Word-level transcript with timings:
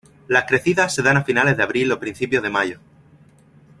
Las 0.27 0.45
crecidas 0.45 0.95
se 0.95 1.03
dan 1.03 1.17
a 1.17 1.23
finales 1.23 1.55
de 1.57 1.61
abril 1.61 1.91
o 1.91 1.99
principios 1.99 2.41
de 2.41 2.49
mayo. 2.49 2.79